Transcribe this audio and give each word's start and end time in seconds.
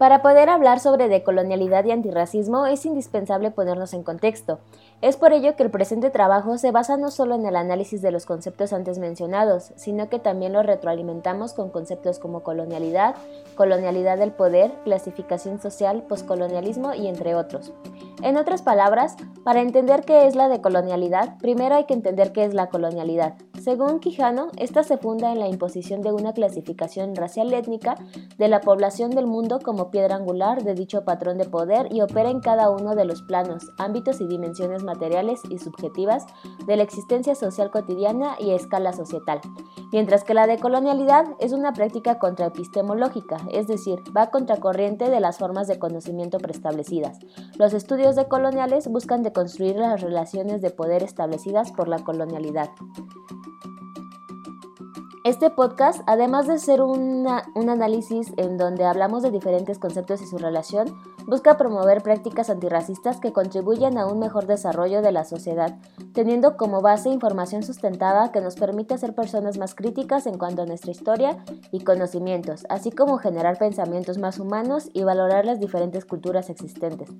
Para 0.00 0.22
poder 0.22 0.48
hablar 0.48 0.80
sobre 0.80 1.08
decolonialidad 1.08 1.84
y 1.84 1.90
antirracismo 1.90 2.64
es 2.64 2.86
indispensable 2.86 3.50
ponernos 3.50 3.92
en 3.92 4.02
contexto. 4.02 4.58
Es 5.02 5.18
por 5.18 5.34
ello 5.34 5.56
que 5.56 5.62
el 5.62 5.70
presente 5.70 6.08
trabajo 6.08 6.56
se 6.56 6.70
basa 6.70 6.96
no 6.96 7.10
solo 7.10 7.34
en 7.34 7.44
el 7.44 7.54
análisis 7.54 8.00
de 8.00 8.10
los 8.10 8.24
conceptos 8.24 8.72
antes 8.72 8.98
mencionados, 8.98 9.72
sino 9.76 10.08
que 10.08 10.18
también 10.18 10.54
lo 10.54 10.62
retroalimentamos 10.62 11.52
con 11.52 11.68
conceptos 11.68 12.18
como 12.18 12.42
colonialidad, 12.42 13.14
colonialidad 13.56 14.16
del 14.16 14.32
poder, 14.32 14.72
clasificación 14.84 15.60
social, 15.60 16.02
poscolonialismo 16.04 16.94
y 16.94 17.06
entre 17.06 17.34
otros. 17.34 17.74
En 18.22 18.38
otras 18.38 18.62
palabras, 18.62 19.16
para 19.44 19.60
entender 19.60 20.04
qué 20.06 20.26
es 20.26 20.34
la 20.34 20.48
decolonialidad, 20.48 21.36
primero 21.38 21.74
hay 21.74 21.84
que 21.84 21.94
entender 21.94 22.32
qué 22.32 22.44
es 22.44 22.54
la 22.54 22.70
colonialidad. 22.70 23.34
Según 23.60 24.00
Quijano, 24.00 24.48
esta 24.56 24.82
se 24.82 24.96
funda 24.96 25.32
en 25.32 25.38
la 25.38 25.48
imposición 25.48 26.00
de 26.00 26.12
una 26.12 26.32
clasificación 26.32 27.14
racial 27.14 27.52
étnica 27.52 27.96
de 28.38 28.48
la 28.48 28.62
población 28.62 29.10
del 29.10 29.26
mundo 29.26 29.58
como 29.62 29.89
piedra 29.90 30.16
angular 30.16 30.62
de 30.62 30.74
dicho 30.74 31.04
patrón 31.04 31.38
de 31.38 31.44
poder 31.44 31.88
y 31.92 32.00
opera 32.00 32.30
en 32.30 32.40
cada 32.40 32.70
uno 32.70 32.94
de 32.94 33.04
los 33.04 33.22
planos, 33.22 33.72
ámbitos 33.78 34.20
y 34.20 34.26
dimensiones 34.26 34.82
materiales 34.82 35.40
y 35.48 35.58
subjetivas 35.58 36.26
de 36.66 36.76
la 36.76 36.82
existencia 36.82 37.34
social 37.34 37.70
cotidiana 37.70 38.36
y 38.38 38.50
a 38.50 38.56
escala 38.56 38.92
societal. 38.92 39.40
Mientras 39.92 40.24
que 40.24 40.34
la 40.34 40.46
decolonialidad 40.46 41.26
es 41.40 41.52
una 41.52 41.72
práctica 41.72 42.18
contraepistemológica, 42.18 43.38
es 43.52 43.66
decir, 43.66 43.98
va 44.16 44.30
contracorriente 44.30 45.10
de 45.10 45.20
las 45.20 45.38
formas 45.38 45.66
de 45.66 45.78
conocimiento 45.78 46.38
preestablecidas. 46.38 47.18
Los 47.58 47.74
estudios 47.74 48.16
decoloniales 48.16 48.88
buscan 48.88 49.22
deconstruir 49.22 49.76
las 49.76 50.00
relaciones 50.00 50.62
de 50.62 50.70
poder 50.70 51.02
establecidas 51.02 51.72
por 51.72 51.88
la 51.88 51.98
colonialidad. 51.98 52.70
Este 55.22 55.50
podcast, 55.50 56.00
además 56.06 56.46
de 56.46 56.58
ser 56.58 56.80
un 56.80 57.26
análisis 57.28 58.32
en 58.38 58.56
donde 58.56 58.86
hablamos 58.86 59.22
de 59.22 59.30
diferentes 59.30 59.78
conceptos 59.78 60.22
y 60.22 60.26
su 60.26 60.38
relación, 60.38 60.96
busca 61.26 61.58
promover 61.58 62.02
prácticas 62.02 62.48
antirracistas 62.48 63.20
que 63.20 63.30
contribuyan 63.30 63.98
a 63.98 64.06
un 64.06 64.18
mejor 64.18 64.46
desarrollo 64.46 65.02
de 65.02 65.12
la 65.12 65.24
sociedad, 65.24 65.76
teniendo 66.14 66.56
como 66.56 66.80
base 66.80 67.10
información 67.10 67.62
sustentada 67.62 68.32
que 68.32 68.40
nos 68.40 68.56
permite 68.56 68.96
ser 68.96 69.14
personas 69.14 69.58
más 69.58 69.74
críticas 69.74 70.26
en 70.26 70.38
cuanto 70.38 70.62
a 70.62 70.66
nuestra 70.66 70.90
historia 70.90 71.36
y 71.70 71.84
conocimientos, 71.84 72.64
así 72.70 72.90
como 72.90 73.18
generar 73.18 73.58
pensamientos 73.58 74.16
más 74.16 74.38
humanos 74.38 74.88
y 74.94 75.02
valorar 75.02 75.44
las 75.44 75.60
diferentes 75.60 76.06
culturas 76.06 76.48
existentes. 76.48 77.10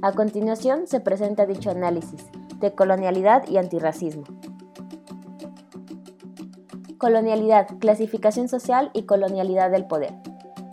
A 0.00 0.12
continuación 0.12 0.86
se 0.86 1.00
presenta 1.00 1.44
dicho 1.44 1.70
análisis 1.70 2.24
de 2.58 2.74
colonialidad 2.74 3.46
y 3.48 3.58
antirracismo. 3.58 4.24
Colonialidad, 7.00 7.66
clasificación 7.78 8.50
social 8.50 8.90
y 8.92 9.04
colonialidad 9.04 9.70
del 9.70 9.86
poder. 9.86 10.12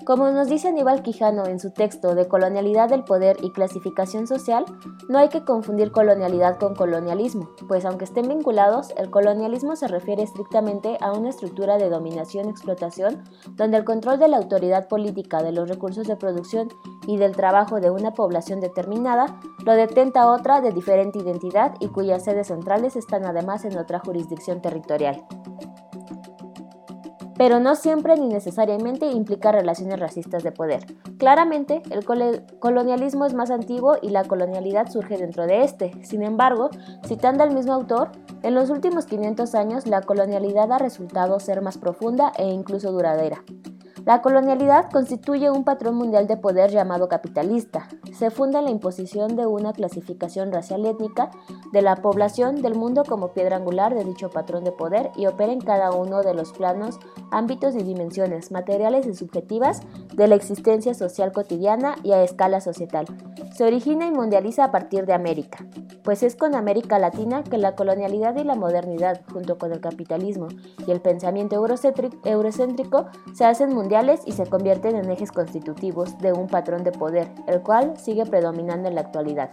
Como 0.05 0.29
nos 0.29 0.49
dice 0.49 0.67
Aníbal 0.67 1.01
Quijano 1.01 1.45
en 1.45 1.57
su 1.57 1.71
texto 1.71 2.15
de 2.15 2.27
Colonialidad 2.27 2.89
del 2.89 3.05
Poder 3.05 3.37
y 3.41 3.53
Clasificación 3.53 4.27
Social, 4.27 4.65
no 5.07 5.19
hay 5.19 5.29
que 5.29 5.45
confundir 5.45 5.93
colonialidad 5.93 6.57
con 6.59 6.75
colonialismo, 6.75 7.51
pues 7.69 7.85
aunque 7.85 8.03
estén 8.03 8.27
vinculados, 8.27 8.93
el 8.97 9.09
colonialismo 9.09 9.77
se 9.77 9.87
refiere 9.87 10.21
estrictamente 10.23 10.97
a 10.99 11.13
una 11.13 11.29
estructura 11.29 11.77
de 11.77 11.89
dominación-explotación 11.89 13.23
donde 13.51 13.77
el 13.77 13.85
control 13.85 14.19
de 14.19 14.27
la 14.27 14.35
autoridad 14.35 14.89
política 14.89 15.41
de 15.41 15.53
los 15.53 15.69
recursos 15.69 16.07
de 16.07 16.17
producción 16.17 16.67
y 17.07 17.15
del 17.15 17.37
trabajo 17.37 17.79
de 17.79 17.89
una 17.89 18.13
población 18.13 18.59
determinada 18.59 19.39
lo 19.65 19.71
detenta 19.73 20.29
otra 20.29 20.59
de 20.59 20.73
diferente 20.73 21.19
identidad 21.19 21.75
y 21.79 21.87
cuyas 21.87 22.25
sedes 22.25 22.47
centrales 22.47 22.97
están 22.97 23.25
además 23.25 23.63
en 23.63 23.77
otra 23.77 23.99
jurisdicción 23.99 24.61
territorial 24.61 25.25
pero 27.37 27.59
no 27.59 27.75
siempre 27.75 28.17
ni 28.17 28.27
necesariamente 28.27 29.07
implica 29.07 29.51
relaciones 29.51 29.99
racistas 29.99 30.43
de 30.43 30.51
poder. 30.51 30.85
Claramente, 31.17 31.81
el 31.91 32.03
colonialismo 32.59 33.25
es 33.25 33.33
más 33.33 33.51
antiguo 33.51 33.97
y 34.01 34.09
la 34.09 34.23
colonialidad 34.23 34.89
surge 34.89 35.17
dentro 35.17 35.45
de 35.45 35.63
este. 35.63 35.91
Sin 36.03 36.23
embargo, 36.23 36.69
citando 37.05 37.43
al 37.43 37.53
mismo 37.53 37.73
autor, 37.73 38.11
en 38.43 38.55
los 38.55 38.69
últimos 38.69 39.05
500 39.05 39.55
años 39.55 39.87
la 39.87 40.01
colonialidad 40.01 40.71
ha 40.71 40.79
resultado 40.79 41.39
ser 41.39 41.61
más 41.61 41.77
profunda 41.77 42.31
e 42.37 42.47
incluso 42.47 42.91
duradera. 42.91 43.43
La 44.07 44.21
colonialidad 44.21 44.89
constituye 44.89 45.51
un 45.51 45.65
patrón 45.65 45.95
mundial 45.95 46.27
de 46.27 46.37
poder 46.37 46.71
llamado 46.71 47.09
capitalista. 47.09 47.89
Se 48.13 48.31
funda 48.31 48.59
en 48.59 48.63
la 48.63 48.71
imposición 48.71 49.35
de 49.35 49.45
una 49.45 49.73
clasificación 49.73 50.53
racial 50.53 50.85
étnica 50.85 51.29
de 51.73 51.81
la 51.81 51.97
población 51.97 52.61
del 52.61 52.75
mundo 52.75 53.03
como 53.03 53.33
piedra 53.33 53.57
angular 53.57 53.93
de 53.93 54.05
dicho 54.05 54.29
patrón 54.29 54.63
de 54.63 54.71
poder 54.71 55.11
y 55.17 55.25
opera 55.25 55.51
en 55.51 55.59
cada 55.59 55.91
uno 55.91 56.21
de 56.21 56.33
los 56.33 56.53
planos, 56.53 57.01
ámbitos 57.31 57.75
y 57.75 57.83
dimensiones 57.83 58.49
materiales 58.49 59.05
y 59.07 59.13
subjetivas 59.13 59.81
de 60.13 60.29
la 60.29 60.35
existencia 60.35 60.93
social 60.93 61.33
cotidiana 61.33 61.95
y 62.01 62.13
a 62.13 62.23
escala 62.23 62.61
societal. 62.61 63.07
Se 63.53 63.65
origina 63.65 64.07
y 64.07 64.11
mundializa 64.11 64.63
a 64.63 64.71
partir 64.71 65.05
de 65.05 65.13
América, 65.13 65.65
pues 66.03 66.23
es 66.23 66.37
con 66.37 66.55
América 66.55 66.97
Latina 66.97 67.43
que 67.43 67.57
la 67.57 67.75
colonialidad 67.75 68.37
y 68.37 68.45
la 68.45 68.55
modernidad, 68.55 69.19
junto 69.33 69.57
con 69.57 69.73
el 69.73 69.81
capitalismo 69.81 70.47
y 70.85 70.91
el 70.91 71.01
pensamiento 71.01 71.55
eurocéntrico, 71.55 73.07
se 73.33 73.43
hacen 73.43 73.73
mundiales 73.73 73.96
y 74.25 74.31
se 74.31 74.45
convierten 74.45 74.95
en 74.95 75.09
ejes 75.09 75.31
constitutivos 75.31 76.19
de 76.19 76.31
un 76.31 76.47
patrón 76.47 76.83
de 76.83 76.91
poder, 76.91 77.27
el 77.47 77.61
cual 77.61 77.97
sigue 77.97 78.25
predominando 78.25 78.87
en 78.87 78.95
la 78.95 79.01
actualidad. 79.01 79.49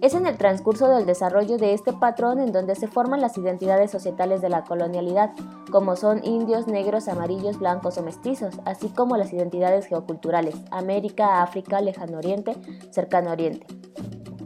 Es 0.00 0.14
en 0.14 0.24
el 0.24 0.38
transcurso 0.38 0.88
del 0.88 1.04
desarrollo 1.04 1.58
de 1.58 1.74
este 1.74 1.92
patrón 1.92 2.40
en 2.40 2.52
donde 2.52 2.74
se 2.74 2.88
forman 2.88 3.20
las 3.20 3.36
identidades 3.36 3.90
societales 3.90 4.40
de 4.40 4.48
la 4.48 4.64
colonialidad, 4.64 5.32
como 5.70 5.94
son 5.94 6.24
indios, 6.24 6.68
negros, 6.68 7.06
amarillos, 7.06 7.58
blancos 7.58 7.98
o 7.98 8.02
mestizos, 8.02 8.54
así 8.64 8.88
como 8.88 9.18
las 9.18 9.30
identidades 9.34 9.84
geoculturales, 9.84 10.54
América, 10.70 11.42
África, 11.42 11.82
Lejano 11.82 12.16
Oriente, 12.16 12.56
Cercano 12.90 13.30
Oriente. 13.30 13.66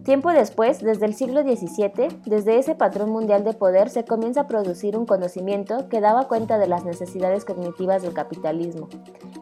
Tiempo 0.04 0.30
después, 0.34 0.80
desde 0.80 1.06
el 1.06 1.14
siglo 1.14 1.42
XVII, 1.42 2.08
desde 2.26 2.58
ese 2.58 2.74
patrón 2.74 3.08
mundial 3.08 3.42
de 3.42 3.54
poder 3.54 3.88
se 3.88 4.04
comienza 4.04 4.42
a 4.42 4.46
producir 4.46 4.98
un 4.98 5.06
conocimiento 5.06 5.88
que 5.88 6.02
daba 6.02 6.28
cuenta 6.28 6.58
de 6.58 6.66
las 6.66 6.84
necesidades 6.84 7.46
cognitivas 7.46 8.02
del 8.02 8.12
capitalismo, 8.12 8.90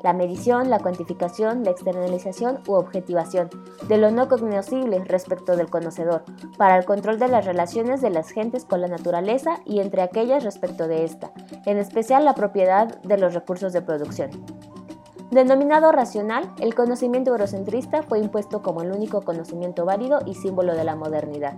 la 0.05 0.13
medición, 0.13 0.71
la 0.71 0.79
cuantificación, 0.79 1.65
la 1.65 1.73
externalización 1.73 2.61
u 2.69 2.75
objetivación 2.75 3.51
de 3.89 3.99
lo 3.99 4.13
no 4.13 4.29
cognoscible 4.29 5.03
respecto 5.05 5.57
del 5.57 5.69
conocedor, 5.69 6.23
para 6.57 6.79
el 6.79 6.85
control 6.85 7.19
de 7.19 7.27
las 7.27 7.45
relaciones 7.45 8.01
de 8.01 8.11
las 8.11 8.31
gentes 8.31 8.65
con 8.65 8.81
la 8.81 8.87
naturaleza 8.87 9.59
y 9.65 9.81
entre 9.81 10.03
aquellas 10.03 10.45
respecto 10.45 10.87
de 10.87 11.03
esta, 11.03 11.33
en 11.67 11.79
especial 11.79 12.25
la 12.25 12.37
propiedad 12.37 13.03
de 13.03 13.19
los 13.19 13.35
recursos 13.35 13.73
de 13.73 13.83
producción. 13.83 14.31
Denominado 15.33 15.93
racional, 15.93 16.53
el 16.61 16.75
conocimiento 16.75 17.31
eurocentrista 17.31 18.03
fue 18.03 18.19
impuesto 18.19 18.61
como 18.61 18.83
el 18.83 18.93
único 18.93 19.23
conocimiento 19.23 19.87
válido 19.87 20.19
y 20.27 20.35
símbolo 20.35 20.75
de 20.75 20.85
la 20.85 20.95
modernidad. 20.95 21.55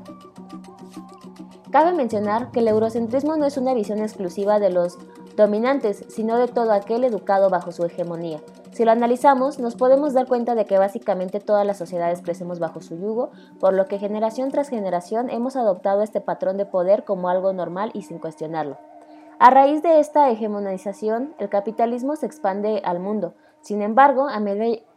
Cabe 1.72 1.92
mencionar 1.92 2.52
que 2.52 2.60
el 2.60 2.68
eurocentrismo 2.68 3.36
no 3.36 3.46
es 3.46 3.56
una 3.56 3.74
visión 3.74 3.98
exclusiva 3.98 4.60
de 4.60 4.70
los 4.70 4.96
dominantes, 5.36 6.04
sino 6.06 6.36
de 6.36 6.46
todo 6.46 6.72
aquel 6.72 7.02
educado 7.02 7.50
bajo 7.50 7.72
su 7.72 7.84
hegemonía. 7.84 8.38
Si 8.70 8.84
lo 8.84 8.92
analizamos, 8.92 9.58
nos 9.58 9.74
podemos 9.74 10.14
dar 10.14 10.28
cuenta 10.28 10.54
de 10.54 10.66
que 10.66 10.78
básicamente 10.78 11.40
todas 11.40 11.66
las 11.66 11.76
sociedades 11.76 12.22
crecemos 12.22 12.60
bajo 12.60 12.80
su 12.80 12.96
yugo, 12.96 13.32
por 13.58 13.74
lo 13.74 13.86
que 13.86 13.98
generación 13.98 14.52
tras 14.52 14.68
generación 14.68 15.30
hemos 15.30 15.56
adoptado 15.56 16.02
este 16.02 16.20
patrón 16.20 16.58
de 16.58 16.66
poder 16.66 17.02
como 17.02 17.28
algo 17.28 17.52
normal 17.52 17.90
y 17.92 18.02
sin 18.02 18.20
cuestionarlo. 18.20 18.78
A 19.40 19.50
raíz 19.50 19.82
de 19.82 19.98
esta 19.98 20.30
hegemonización, 20.30 21.34
el 21.38 21.48
capitalismo 21.48 22.14
se 22.14 22.26
expande 22.26 22.80
al 22.84 23.00
mundo, 23.00 23.34
sin 23.64 23.80
embargo, 23.80 24.28
a 24.28 24.40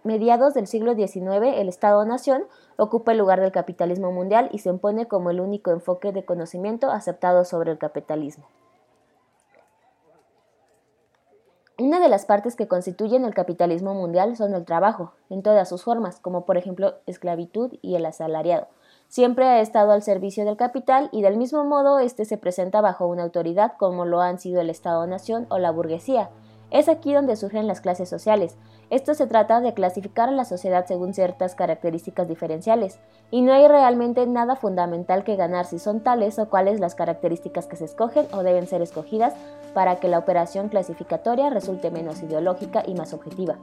mediados 0.03 0.53
del 0.53 0.67
siglo 0.67 0.94
XIX, 0.94 1.55
el 1.55 1.69
Estado-nación 1.69 2.44
ocupa 2.75 3.13
el 3.13 3.17
lugar 3.17 3.39
del 3.39 3.53
capitalismo 3.53 4.11
mundial 4.11 4.50
y 4.51 4.57
se 4.57 4.67
impone 4.67 5.07
como 5.07 5.29
el 5.29 5.39
único 5.39 5.72
enfoque 5.72 6.11
de 6.11 6.25
conocimiento 6.25 6.91
aceptado 6.91 7.45
sobre 7.45 7.72
el 7.72 7.77
capitalismo. 7.77 8.45
Una 11.79 12.01
de 12.01 12.09
las 12.09 12.25
partes 12.25 12.57
que 12.57 12.67
constituyen 12.67 13.23
el 13.23 13.33
capitalismo 13.33 13.94
mundial 13.94 14.36
son 14.36 14.53
el 14.53 14.65
trabajo, 14.65 15.13
en 15.30 15.44
todas 15.44 15.69
sus 15.69 15.86
formas, 15.86 16.19
como 16.19 16.44
por 16.44 16.57
ejemplo 16.57 16.95
esclavitud 17.06 17.71
y 17.81 17.95
el 17.95 18.06
asalariado. 18.06 18.68
Siempre 19.07 19.45
ha 19.45 19.62
estado 19.62 19.94
al 19.94 20.01
servicio 20.01 20.44
del 20.44 20.57
capital 20.57 21.07
y 21.13 21.21
del 21.21 21.38
mismo 21.38 21.63
modo 21.63 22.00
éste 22.00 22.25
se 22.25 22.38
presenta 22.38 22.81
bajo 22.81 23.07
una 23.07 23.24
autoridad 23.24 23.77
como 23.77 24.03
lo 24.03 24.19
han 24.19 24.39
sido 24.39 24.59
el 24.59 24.69
Estado-nación 24.69 25.47
o 25.50 25.57
la 25.57 25.71
burguesía, 25.71 26.31
es 26.71 26.89
aquí 26.89 27.13
donde 27.13 27.35
surgen 27.35 27.67
las 27.67 27.81
clases 27.81 28.09
sociales. 28.09 28.55
Esto 28.89 29.13
se 29.13 29.28
trata 29.28 29.62
de 29.62 29.74
clasificar 29.74 30.30
a 30.30 30.31
la 30.31 30.45
sociedad 30.45 30.86
según 30.88 31.13
ciertas 31.13 31.54
características 31.56 32.28
diferenciales, 32.28 33.00
y 33.30 33.42
no 33.42 33.54
hay 33.54 33.68
realmente 33.68 34.25
nada 34.25 34.56
fundamental 34.56 35.24
que 35.24 35.36
ganar 35.36 35.66
si 35.66 35.78
son 35.78 36.01
tales 36.01 36.39
o 36.39 36.50
cuáles 36.50 36.80
las 36.80 36.95
características 36.95 37.68
que 37.68 37.75
se 37.75 37.86
escogen 37.86 38.25
o 38.31 38.44
deben 38.44 38.66
ser 38.66 38.81
escogidas 38.81 39.34
para 39.74 39.98
que 39.98 40.07
la 40.07 40.18
operación 40.18 40.69
clasificatoria 40.69 41.50
resulte 41.50 41.92
menos 41.92 42.24
ideológica 42.24 42.84
y 42.88 42.95
más 42.95 43.13
objetiva. 43.13 43.57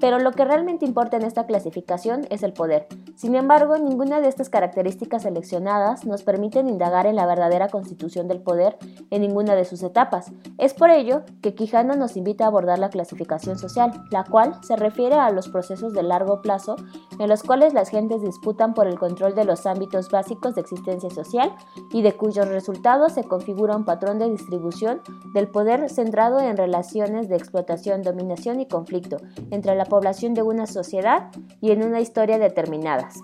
Pero 0.00 0.18
lo 0.18 0.32
que 0.32 0.44
realmente 0.44 0.84
importa 0.84 1.16
en 1.16 1.22
esta 1.22 1.46
clasificación 1.46 2.26
es 2.28 2.42
el 2.42 2.52
poder. 2.52 2.88
Sin 3.14 3.36
embargo, 3.36 3.78
ninguna 3.78 4.20
de 4.20 4.28
estas 4.28 4.50
características 4.50 5.22
seleccionadas 5.22 6.04
nos 6.04 6.24
permiten 6.24 6.68
indagar 6.68 7.06
en 7.06 7.16
la 7.16 7.26
verdadera 7.26 7.68
constitución 7.68 8.28
del 8.28 8.42
poder 8.42 8.76
en 9.10 9.22
ninguna 9.22 9.54
de 9.54 9.64
sus 9.64 9.82
etapas. 9.82 10.32
Es 10.58 10.74
por 10.74 10.90
ello 10.90 11.22
que 11.40 11.54
Quijano 11.54 11.94
nos 11.94 12.16
invita 12.16 12.34
permite 12.34 12.44
abordar 12.44 12.78
la 12.78 12.88
clasificación 12.88 13.58
social, 13.58 13.92
la 14.10 14.24
cual 14.24 14.56
se 14.66 14.76
refiere 14.76 15.14
a 15.16 15.30
los 15.30 15.48
procesos 15.48 15.92
de 15.92 16.02
largo 16.02 16.40
plazo 16.42 16.76
en 17.18 17.28
los 17.28 17.42
cuales 17.42 17.74
las 17.74 17.90
gentes 17.90 18.22
disputan 18.22 18.74
por 18.74 18.86
el 18.86 18.98
control 18.98 19.34
de 19.34 19.44
los 19.44 19.66
ámbitos 19.66 20.10
básicos 20.10 20.54
de 20.54 20.60
existencia 20.60 21.10
social 21.10 21.54
y 21.92 22.02
de 22.02 22.16
cuyos 22.16 22.48
resultados 22.48 23.12
se 23.12 23.24
configura 23.24 23.76
un 23.76 23.84
patrón 23.84 24.18
de 24.18 24.30
distribución 24.30 25.02
del 25.32 25.48
poder 25.48 25.90
centrado 25.90 26.40
en 26.40 26.56
relaciones 26.56 27.28
de 27.28 27.36
explotación, 27.36 28.02
dominación 28.02 28.60
y 28.60 28.66
conflicto 28.66 29.18
entre 29.50 29.74
la 29.74 29.84
población 29.84 30.34
de 30.34 30.42
una 30.42 30.66
sociedad 30.66 31.30
y 31.60 31.70
en 31.70 31.84
una 31.84 32.00
historia 32.00 32.38
determinadas. 32.38 33.20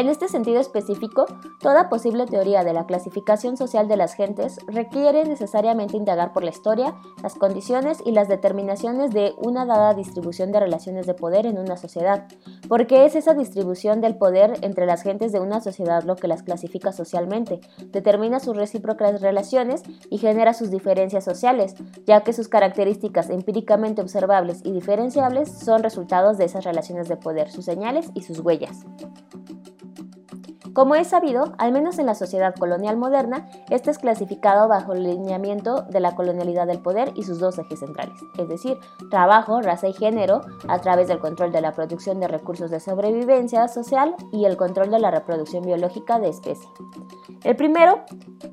En 0.00 0.08
este 0.08 0.28
sentido 0.28 0.60
específico, 0.60 1.26
toda 1.60 1.90
posible 1.90 2.24
teoría 2.24 2.64
de 2.64 2.72
la 2.72 2.86
clasificación 2.86 3.58
social 3.58 3.86
de 3.86 3.98
las 3.98 4.14
gentes 4.14 4.56
requiere 4.66 5.26
necesariamente 5.26 5.98
indagar 5.98 6.32
por 6.32 6.42
la 6.42 6.48
historia, 6.48 6.94
las 7.22 7.34
condiciones 7.34 7.98
y 8.06 8.12
las 8.12 8.26
determinaciones 8.26 9.10
de 9.10 9.34
una 9.36 9.66
dada 9.66 9.92
distribución 9.92 10.52
de 10.52 10.60
relaciones 10.60 11.06
de 11.06 11.12
poder 11.12 11.44
en 11.44 11.58
una 11.58 11.76
sociedad, 11.76 12.26
porque 12.66 13.04
es 13.04 13.14
esa 13.14 13.34
distribución 13.34 14.00
del 14.00 14.16
poder 14.16 14.56
entre 14.62 14.86
las 14.86 15.02
gentes 15.02 15.32
de 15.32 15.40
una 15.40 15.60
sociedad 15.60 16.02
lo 16.04 16.16
que 16.16 16.28
las 16.28 16.42
clasifica 16.42 16.92
socialmente, 16.92 17.60
determina 17.88 18.40
sus 18.40 18.56
recíprocas 18.56 19.20
relaciones 19.20 19.82
y 20.08 20.16
genera 20.16 20.54
sus 20.54 20.70
diferencias 20.70 21.24
sociales, 21.24 21.74
ya 22.06 22.22
que 22.22 22.32
sus 22.32 22.48
características 22.48 23.28
empíricamente 23.28 24.00
observables 24.00 24.62
y 24.64 24.72
diferenciables 24.72 25.50
son 25.50 25.82
resultados 25.82 26.38
de 26.38 26.46
esas 26.46 26.64
relaciones 26.64 27.06
de 27.06 27.18
poder, 27.18 27.50
sus 27.50 27.66
señales 27.66 28.10
y 28.14 28.22
sus 28.22 28.38
huellas. 28.38 28.86
Como 30.74 30.94
es 30.94 31.08
sabido, 31.08 31.52
al 31.58 31.72
menos 31.72 31.98
en 31.98 32.06
la 32.06 32.14
sociedad 32.14 32.54
colonial 32.54 32.96
moderna, 32.96 33.48
este 33.70 33.90
es 33.90 33.98
clasificado 33.98 34.68
bajo 34.68 34.92
el 34.92 35.02
lineamiento 35.02 35.82
de 35.82 35.98
la 35.98 36.14
colonialidad 36.14 36.66
del 36.66 36.80
poder 36.80 37.12
y 37.16 37.24
sus 37.24 37.40
dos 37.40 37.58
ejes 37.58 37.80
centrales, 37.80 38.20
es 38.38 38.48
decir, 38.48 38.78
trabajo, 39.10 39.60
raza 39.60 39.88
y 39.88 39.92
género, 39.92 40.42
a 40.68 40.78
través 40.78 41.08
del 41.08 41.18
control 41.18 41.50
de 41.50 41.60
la 41.60 41.72
producción 41.72 42.20
de 42.20 42.28
recursos 42.28 42.70
de 42.70 42.78
sobrevivencia 42.78 43.66
social 43.68 44.14
y 44.32 44.44
el 44.44 44.56
control 44.56 44.90
de 44.90 45.00
la 45.00 45.10
reproducción 45.10 45.64
biológica 45.64 46.18
de 46.20 46.28
especie. 46.28 46.68
El 47.42 47.56
primero 47.56 48.04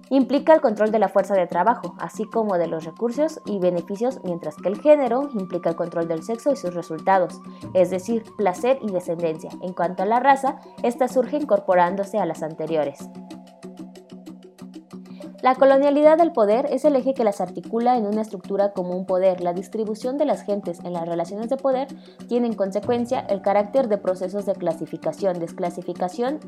implica 0.09 0.53
el 0.53 0.61
control 0.61 0.91
de 0.91 0.99
la 0.99 1.09
fuerza 1.09 1.35
de 1.35 1.45
trabajo, 1.45 1.95
así 1.99 2.25
como 2.25 2.57
de 2.57 2.67
los 2.67 2.85
recursos 2.85 3.41
y 3.45 3.59
beneficios, 3.59 4.19
mientras 4.23 4.55
que 4.55 4.69
el 4.69 4.81
género 4.81 5.29
implica 5.33 5.69
el 5.69 5.75
control 5.75 6.07
del 6.07 6.23
sexo 6.23 6.51
y 6.51 6.55
sus 6.55 6.73
resultados, 6.73 7.39
es 7.73 7.89
decir, 7.89 8.23
placer 8.37 8.79
y 8.81 8.91
descendencia. 8.91 9.51
En 9.61 9.73
cuanto 9.73 10.03
a 10.03 10.05
la 10.05 10.19
raza, 10.19 10.57
esta 10.83 11.07
surge 11.07 11.37
incorporándose 11.37 12.16
a 12.19 12.25
las 12.25 12.43
anteriores. 12.43 13.09
La 15.43 15.53
colonialidad 15.53 16.17
del 16.17 16.31
poder 16.31 16.65
es 16.71 16.83
el 16.83 16.95
eje 16.95 17.13
que 17.13 17.23
las 17.23 17.41
articula 17.41 17.95
en 17.95 18.07
una 18.07 18.21
estructura 18.21 18.73
como 18.73 18.97
un 18.97 19.05
poder. 19.05 19.41
La 19.41 19.53
distribución 19.53 20.17
de 20.17 20.25
las 20.25 20.41
gentes 20.41 20.79
en 20.83 20.93
las 20.93 21.07
relaciones 21.07 21.47
de 21.49 21.57
poder 21.57 21.87
tiene 22.27 22.47
en 22.47 22.55
consecuencia 22.55 23.19
el 23.19 23.43
carácter 23.43 23.87
de 23.87 23.99
procesos 23.99 24.47
de 24.47 24.55
clasificación, 24.55 25.37
desclasificación 25.37 26.39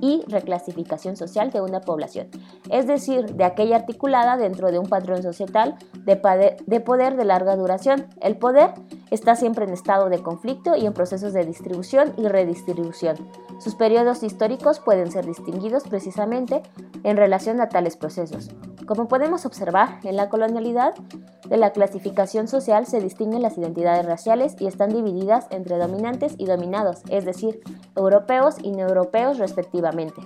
y 0.00 0.24
reclasificación 0.26 1.16
social 1.16 1.52
de 1.52 1.60
una 1.60 1.80
población, 1.80 2.26
es 2.68 2.88
decir, 2.88 3.36
de 3.36 3.44
aquella 3.44 3.76
articulada 3.76 4.36
dentro 4.36 4.72
de 4.72 4.80
un 4.80 4.88
patrón 4.88 5.22
societal 5.22 5.76
de 6.04 6.16
poder 6.16 7.16
de 7.16 7.24
larga 7.24 7.54
duración. 7.54 8.06
El 8.20 8.38
poder 8.38 8.74
está 9.12 9.36
siempre 9.36 9.66
en 9.66 9.72
estado 9.72 10.08
de 10.08 10.20
conflicto 10.20 10.74
y 10.74 10.84
en 10.84 10.94
procesos 10.94 11.32
de 11.32 11.44
distribución 11.44 12.12
y 12.16 12.26
redistribución. 12.26 13.16
Sus 13.60 13.76
periodos 13.76 14.24
históricos 14.24 14.80
pueden 14.80 15.12
ser 15.12 15.26
distinguidos 15.26 15.84
precisamente 15.84 16.62
en 17.04 17.16
relación 17.16 17.60
a 17.60 17.68
tales 17.68 17.96
procesos. 17.96 18.15
Como 18.86 19.08
podemos 19.08 19.46
observar, 19.46 19.98
en 20.04 20.16
la 20.16 20.28
colonialidad 20.28 20.94
de 21.48 21.56
la 21.56 21.72
clasificación 21.72 22.48
social 22.48 22.86
se 22.86 23.00
distinguen 23.00 23.42
las 23.42 23.58
identidades 23.58 24.06
raciales 24.06 24.56
y 24.58 24.66
están 24.66 24.90
divididas 24.90 25.46
entre 25.50 25.76
dominantes 25.76 26.34
y 26.38 26.46
dominados, 26.46 27.02
es 27.08 27.24
decir, 27.24 27.60
europeos 27.96 28.56
y 28.62 28.70
no 28.70 28.80
europeos 28.88 29.38
respectivamente. 29.38 30.22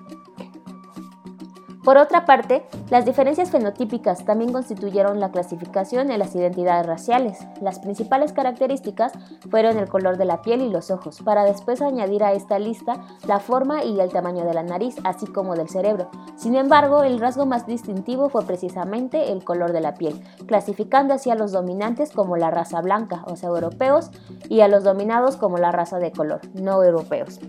Por 1.84 1.96
otra 1.96 2.26
parte, 2.26 2.62
las 2.90 3.06
diferencias 3.06 3.50
fenotípicas 3.50 4.26
también 4.26 4.52
constituyeron 4.52 5.18
la 5.18 5.30
clasificación 5.30 6.10
en 6.10 6.18
las 6.18 6.34
identidades 6.34 6.86
raciales. 6.86 7.38
Las 7.62 7.78
principales 7.78 8.34
características 8.34 9.12
fueron 9.50 9.78
el 9.78 9.88
color 9.88 10.18
de 10.18 10.26
la 10.26 10.42
piel 10.42 10.60
y 10.60 10.68
los 10.68 10.90
ojos, 10.90 11.22
para 11.22 11.44
después 11.44 11.80
añadir 11.80 12.22
a 12.22 12.32
esta 12.32 12.58
lista 12.58 13.00
la 13.26 13.40
forma 13.40 13.82
y 13.82 13.98
el 13.98 14.10
tamaño 14.10 14.44
de 14.44 14.52
la 14.52 14.62
nariz, 14.62 14.96
así 15.04 15.26
como 15.26 15.56
del 15.56 15.70
cerebro. 15.70 16.10
Sin 16.36 16.54
embargo, 16.54 17.02
el 17.02 17.18
rasgo 17.18 17.46
más 17.46 17.66
distintivo 17.66 18.28
fue 18.28 18.44
precisamente 18.44 19.32
el 19.32 19.42
color 19.42 19.72
de 19.72 19.80
la 19.80 19.94
piel, 19.94 20.22
clasificando 20.46 21.14
así 21.14 21.30
a 21.30 21.34
los 21.34 21.50
dominantes 21.50 22.10
como 22.10 22.36
la 22.36 22.50
raza 22.50 22.82
blanca, 22.82 23.24
o 23.26 23.36
sea, 23.36 23.48
europeos, 23.48 24.10
y 24.50 24.60
a 24.60 24.68
los 24.68 24.84
dominados 24.84 25.38
como 25.38 25.56
la 25.56 25.72
raza 25.72 25.98
de 25.98 26.12
color, 26.12 26.40
no 26.52 26.84
europeos. 26.84 27.40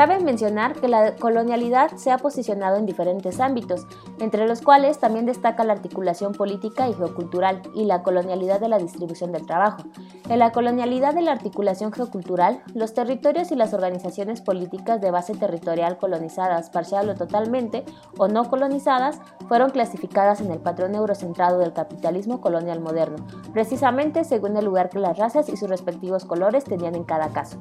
Cabe 0.00 0.18
mencionar 0.18 0.80
que 0.80 0.88
la 0.88 1.14
colonialidad 1.16 1.94
se 1.96 2.10
ha 2.10 2.16
posicionado 2.16 2.78
en 2.78 2.86
diferentes 2.86 3.38
ámbitos, 3.38 3.86
entre 4.18 4.48
los 4.48 4.62
cuales 4.62 4.98
también 4.98 5.26
destaca 5.26 5.62
la 5.62 5.74
articulación 5.74 6.32
política 6.32 6.88
y 6.88 6.94
geocultural 6.94 7.60
y 7.74 7.84
la 7.84 8.02
colonialidad 8.02 8.60
de 8.60 8.70
la 8.70 8.78
distribución 8.78 9.30
del 9.30 9.44
trabajo. 9.44 9.82
En 10.30 10.38
la 10.38 10.52
colonialidad 10.52 11.12
de 11.12 11.20
la 11.20 11.32
articulación 11.32 11.92
geocultural, 11.92 12.62
los 12.72 12.94
territorios 12.94 13.52
y 13.52 13.56
las 13.56 13.74
organizaciones 13.74 14.40
políticas 14.40 15.02
de 15.02 15.10
base 15.10 15.34
territorial 15.34 15.98
colonizadas 15.98 16.70
parcial 16.70 17.10
o 17.10 17.14
totalmente 17.14 17.84
o 18.16 18.26
no 18.26 18.48
colonizadas 18.48 19.20
fueron 19.48 19.68
clasificadas 19.68 20.40
en 20.40 20.50
el 20.50 20.60
patrón 20.60 20.94
eurocentrado 20.94 21.58
del 21.58 21.74
capitalismo 21.74 22.40
colonial 22.40 22.80
moderno, 22.80 23.26
precisamente 23.52 24.24
según 24.24 24.56
el 24.56 24.64
lugar 24.64 24.88
que 24.88 24.98
las 24.98 25.18
razas 25.18 25.50
y 25.50 25.58
sus 25.58 25.68
respectivos 25.68 26.24
colores 26.24 26.64
tenían 26.64 26.94
en 26.94 27.04
cada 27.04 27.34
caso. 27.34 27.58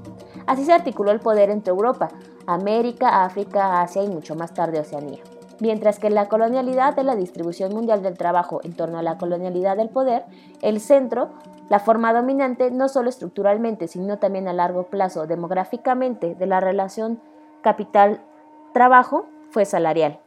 Así 0.47 0.63
se 0.63 0.71
articuló 0.71 1.11
el 1.11 1.19
poder 1.19 1.49
entre 1.49 1.71
Europa, 1.71 2.07
América, 2.47 3.23
África, 3.23 3.81
Asia 3.81 4.03
y 4.03 4.07
mucho 4.07 4.35
más 4.35 4.53
tarde 4.53 4.79
Oceanía. 4.79 5.19
Mientras 5.59 5.99
que 5.99 6.09
la 6.09 6.29
colonialidad 6.29 6.95
de 6.95 7.03
la 7.03 7.15
distribución 7.15 7.73
mundial 7.73 8.01
del 8.01 8.17
trabajo 8.17 8.61
en 8.63 8.73
torno 8.73 8.97
a 8.97 9.03
la 9.03 9.17
colonialidad 9.17 9.75
del 9.75 9.89
poder, 9.89 10.23
el 10.61 10.79
centro, 10.79 11.29
la 11.67 11.79
forma 11.79 12.13
dominante 12.13 12.71
no 12.71 12.87
solo 12.87 13.09
estructuralmente, 13.09 13.87
sino 13.87 14.19
también 14.19 14.47
a 14.47 14.53
largo 14.53 14.83
plazo 14.83 15.27
demográficamente 15.27 16.33
de 16.35 16.45
la 16.47 16.59
relación 16.59 17.21
capital-trabajo, 17.61 19.25
fue 19.51 19.65
salarial. 19.65 20.19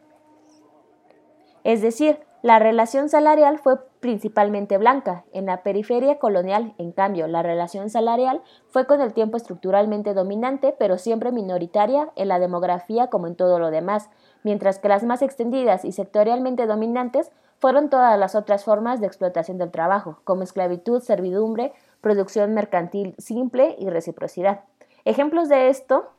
Es 1.64 1.80
decir, 1.80 2.20
la 2.42 2.58
relación 2.58 3.08
salarial 3.08 3.58
fue 3.58 3.78
principalmente 4.02 4.78
blanca. 4.78 5.24
En 5.32 5.46
la 5.46 5.62
periferia 5.62 6.18
colonial, 6.18 6.74
en 6.76 6.90
cambio, 6.90 7.28
la 7.28 7.40
relación 7.44 7.88
salarial 7.88 8.42
fue 8.66 8.84
con 8.84 9.00
el 9.00 9.14
tiempo 9.14 9.36
estructuralmente 9.36 10.12
dominante, 10.12 10.74
pero 10.76 10.98
siempre 10.98 11.30
minoritaria 11.30 12.10
en 12.16 12.26
la 12.26 12.40
demografía 12.40 13.06
como 13.06 13.28
en 13.28 13.36
todo 13.36 13.60
lo 13.60 13.70
demás, 13.70 14.10
mientras 14.42 14.80
que 14.80 14.88
las 14.88 15.04
más 15.04 15.22
extendidas 15.22 15.84
y 15.84 15.92
sectorialmente 15.92 16.66
dominantes 16.66 17.30
fueron 17.60 17.90
todas 17.90 18.18
las 18.18 18.34
otras 18.34 18.64
formas 18.64 19.00
de 19.00 19.06
explotación 19.06 19.56
del 19.56 19.70
trabajo, 19.70 20.18
como 20.24 20.42
esclavitud, 20.42 21.00
servidumbre, 21.00 21.72
producción 22.00 22.52
mercantil 22.54 23.14
simple 23.18 23.76
y 23.78 23.88
reciprocidad. 23.88 24.64
Ejemplos 25.04 25.48
de 25.48 25.68
esto 25.68 26.10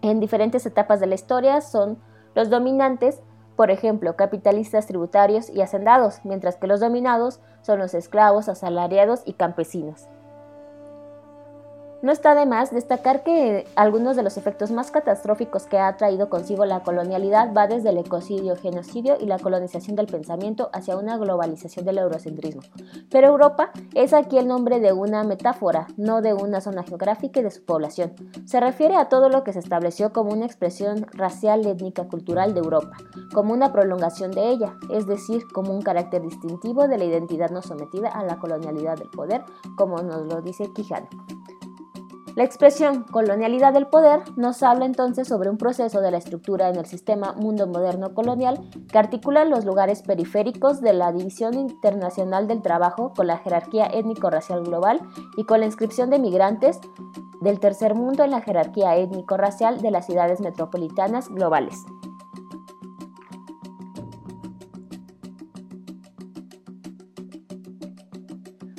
en 0.00 0.18
diferentes 0.18 0.64
etapas 0.64 0.98
de 0.98 1.08
la 1.08 1.14
historia 1.14 1.60
son 1.60 1.98
los 2.34 2.48
dominantes, 2.48 3.20
por 3.62 3.70
ejemplo, 3.70 4.16
capitalistas 4.16 4.88
tributarios 4.88 5.48
y 5.48 5.60
hacendados, 5.60 6.18
mientras 6.24 6.56
que 6.56 6.66
los 6.66 6.80
dominados 6.80 7.38
son 7.60 7.78
los 7.78 7.94
esclavos, 7.94 8.48
asalariados 8.48 9.22
y 9.24 9.34
campesinos. 9.34 10.08
No 12.02 12.10
está 12.10 12.34
de 12.34 12.46
más 12.46 12.72
destacar 12.72 13.22
que 13.22 13.64
algunos 13.76 14.16
de 14.16 14.24
los 14.24 14.36
efectos 14.36 14.72
más 14.72 14.90
catastróficos 14.90 15.66
que 15.66 15.78
ha 15.78 15.96
traído 15.96 16.28
consigo 16.28 16.64
la 16.64 16.80
colonialidad 16.80 17.54
va 17.56 17.68
desde 17.68 17.90
el 17.90 17.98
ecocidio, 17.98 18.56
genocidio 18.56 19.16
y 19.20 19.26
la 19.26 19.38
colonización 19.38 19.94
del 19.94 20.08
pensamiento 20.08 20.68
hacia 20.72 20.96
una 20.96 21.16
globalización 21.16 21.84
del 21.84 21.98
eurocentrismo. 21.98 22.62
Pero 23.08 23.28
Europa 23.28 23.70
es 23.94 24.14
aquí 24.14 24.36
el 24.36 24.48
nombre 24.48 24.80
de 24.80 24.92
una 24.92 25.22
metáfora, 25.22 25.86
no 25.96 26.22
de 26.22 26.34
una 26.34 26.60
zona 26.60 26.82
geográfica 26.82 27.38
y 27.38 27.44
de 27.44 27.52
su 27.52 27.64
población. 27.64 28.14
Se 28.46 28.58
refiere 28.58 28.96
a 28.96 29.08
todo 29.08 29.28
lo 29.28 29.44
que 29.44 29.52
se 29.52 29.60
estableció 29.60 30.12
como 30.12 30.32
una 30.32 30.46
expresión 30.46 31.06
racial, 31.12 31.64
étnica, 31.64 32.08
cultural 32.08 32.52
de 32.52 32.60
Europa, 32.60 32.96
como 33.32 33.54
una 33.54 33.72
prolongación 33.72 34.32
de 34.32 34.50
ella, 34.50 34.74
es 34.90 35.06
decir, 35.06 35.42
como 35.54 35.72
un 35.72 35.82
carácter 35.82 36.22
distintivo 36.22 36.88
de 36.88 36.98
la 36.98 37.04
identidad 37.04 37.50
no 37.50 37.62
sometida 37.62 38.08
a 38.08 38.24
la 38.24 38.40
colonialidad 38.40 38.98
del 38.98 39.10
poder, 39.10 39.44
como 39.76 40.02
nos 40.02 40.26
lo 40.26 40.42
dice 40.42 40.72
Quijano. 40.74 41.08
La 42.34 42.44
expresión 42.44 43.02
colonialidad 43.02 43.74
del 43.74 43.88
poder 43.88 44.20
nos 44.36 44.62
habla 44.62 44.86
entonces 44.86 45.28
sobre 45.28 45.50
un 45.50 45.58
proceso 45.58 46.00
de 46.00 46.10
la 46.10 46.16
estructura 46.16 46.70
en 46.70 46.76
el 46.76 46.86
sistema 46.86 47.34
mundo 47.34 47.66
moderno 47.66 48.14
colonial 48.14 48.58
que 48.90 48.98
articula 48.98 49.44
los 49.44 49.66
lugares 49.66 50.00
periféricos 50.00 50.80
de 50.80 50.94
la 50.94 51.12
división 51.12 51.54
internacional 51.54 52.48
del 52.48 52.62
trabajo 52.62 53.12
con 53.14 53.26
la 53.26 53.36
jerarquía 53.36 53.84
étnico-racial 53.84 54.62
global 54.64 55.02
y 55.36 55.44
con 55.44 55.60
la 55.60 55.66
inscripción 55.66 56.08
de 56.08 56.18
migrantes 56.18 56.80
del 57.42 57.60
tercer 57.60 57.94
mundo 57.94 58.24
en 58.24 58.30
la 58.30 58.40
jerarquía 58.40 58.96
étnico-racial 58.96 59.82
de 59.82 59.90
las 59.90 60.06
ciudades 60.06 60.40
metropolitanas 60.40 61.28
globales. 61.28 61.76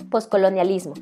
Poscolonialismo. 0.10 0.94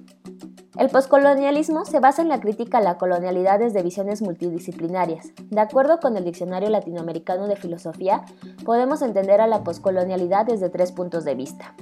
El 0.81 0.89
poscolonialismo 0.89 1.85
se 1.85 2.00
basa 2.00 2.23
en 2.23 2.27
la 2.27 2.39
crítica 2.39 2.79
a 2.79 2.81
la 2.81 2.97
colonialidad 2.97 3.59
desde 3.59 3.83
visiones 3.83 4.23
multidisciplinarias. 4.23 5.31
De 5.51 5.61
acuerdo 5.61 6.00
con 6.00 6.17
el 6.17 6.25
Diccionario 6.25 6.71
Latinoamericano 6.71 7.47
de 7.47 7.55
Filosofía, 7.55 8.25
podemos 8.65 9.03
entender 9.03 9.41
a 9.41 9.47
la 9.47 9.63
poscolonialidad 9.63 10.47
desde 10.47 10.71
tres 10.71 10.91
puntos 10.91 11.23
de 11.23 11.35
vista. 11.35 11.75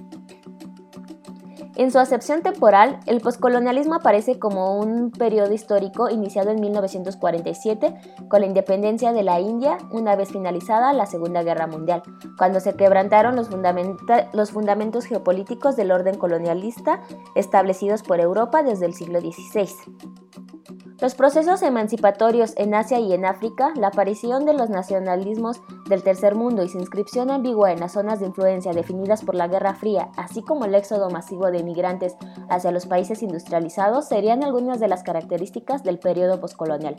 En 1.80 1.92
su 1.92 2.00
acepción 2.00 2.42
temporal, 2.42 3.00
el 3.06 3.22
poscolonialismo 3.22 3.96
aparece 3.96 4.38
como 4.38 4.78
un 4.78 5.12
periodo 5.12 5.54
histórico 5.54 6.10
iniciado 6.10 6.52
en 6.52 6.60
1947 6.60 7.96
con 8.28 8.42
la 8.42 8.48
independencia 8.48 9.14
de 9.14 9.24
la 9.24 9.40
India 9.40 9.78
una 9.90 10.18
vez 10.18 10.28
finalizada 10.28 10.92
la 10.92 11.06
Segunda 11.06 11.42
Guerra 11.42 11.68
Mundial, 11.68 12.04
cuando 12.38 12.60
se 12.60 12.74
quebrantaron 12.74 13.38
los, 13.38 13.48
los 14.34 14.52
fundamentos 14.52 15.06
geopolíticos 15.06 15.78
del 15.78 15.94
orden 15.94 16.18
colonialista 16.18 17.00
establecidos 17.34 18.04
por 18.04 18.20
Europa 18.20 18.62
desde 18.62 18.86
el 18.86 18.94
siglo 18.94 19.22
XVI. 19.22 19.70
Los 21.00 21.16
procesos 21.16 21.62
emancipatorios 21.62 22.54
en 22.58 22.74
Asia 22.74 23.00
y 23.00 23.14
en 23.14 23.26
África, 23.26 23.72
la 23.76 23.88
aparición 23.88 24.46
de 24.46 24.54
los 24.54 24.70
nacionalismos 24.70 25.62
del 25.88 26.04
tercer 26.04 26.36
mundo 26.36 26.64
y 26.64 26.70
su 26.70 26.78
inscripción 26.78 27.32
ambigua 27.32 27.72
en 27.72 27.80
las 27.80 27.94
zonas 27.94 28.20
de 28.20 28.28
influencia 28.28 28.74
definidas 28.74 29.24
por 29.24 29.36
la 29.36 29.48
Guerra 29.48 29.76
Fría, 29.76 30.10
así 30.18 30.42
como 30.42 30.66
el 30.66 30.76
éxodo 30.76 31.10
masivo 31.10 31.52
de 31.52 31.60
inmigrantes 31.60 32.16
hacia 32.50 32.72
los 32.72 32.86
países 32.86 33.24
industrializados, 33.24 34.08
serían 34.08 34.44
algunas 34.44 34.80
de 34.80 34.88
las 34.90 35.04
características 35.04 35.84
del 35.84 36.00
periodo 36.00 36.40
poscolonial. 36.42 36.98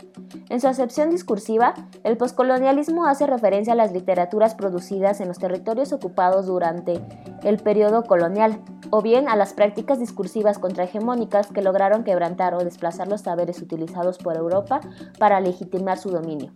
En 0.48 0.60
su 0.60 0.68
acepción 0.68 1.10
discursiva, 1.10 1.74
el 2.02 2.16
poscolonialismo 2.16 3.06
hace 3.06 3.26
referencia 3.26 3.74
a 3.74 3.76
las 3.76 3.92
literaturas 3.92 4.54
producidas 4.54 5.20
en 5.20 5.28
los 5.28 5.38
territorios 5.38 5.92
ocupados 5.92 6.46
durante 6.46 7.00
el 7.44 7.58
periodo 7.58 8.04
colonial, 8.04 8.60
o 8.90 9.02
bien 9.02 9.28
a 9.28 9.36
las 9.36 9.52
prácticas 9.54 9.98
discursivas 9.98 10.58
contrahegemónicas 10.58 11.48
que 11.48 11.62
lograron 11.62 12.02
quebrantar 12.02 12.54
o 12.54 12.64
desplazar 12.64 13.06
los 13.08 13.20
saberes 13.20 13.59
utilizados 13.62 14.18
por 14.18 14.36
Europa 14.36 14.80
para 15.18 15.40
legitimar 15.40 15.98
su 15.98 16.10
dominio. 16.10 16.52